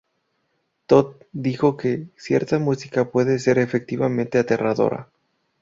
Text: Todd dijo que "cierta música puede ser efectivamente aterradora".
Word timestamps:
Todd 0.87 1.21
dijo 1.31 1.77
que 1.77 2.07
"cierta 2.17 2.57
música 2.57 3.11
puede 3.11 3.37
ser 3.37 3.59
efectivamente 3.59 4.39
aterradora". 4.39 5.09